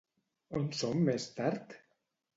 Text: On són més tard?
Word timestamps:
On 0.61 0.65
són 0.79 1.05
més 1.11 1.29
tard? 1.37 1.77